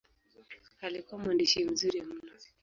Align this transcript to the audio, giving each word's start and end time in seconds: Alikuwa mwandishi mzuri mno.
Alikuwa 0.81 1.19
mwandishi 1.21 1.65
mzuri 1.65 2.01
mno. 2.01 2.31